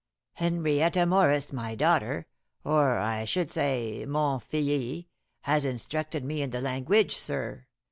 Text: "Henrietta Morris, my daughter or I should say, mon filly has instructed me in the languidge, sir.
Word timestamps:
"Henrietta 0.33 1.05
Morris, 1.05 1.53
my 1.53 1.75
daughter 1.75 2.25
or 2.63 2.97
I 2.97 3.23
should 3.23 3.51
say, 3.51 4.03
mon 4.07 4.39
filly 4.39 5.09
has 5.41 5.63
instructed 5.63 6.25
me 6.25 6.41
in 6.41 6.49
the 6.49 6.59
languidge, 6.59 7.13
sir. 7.15 7.67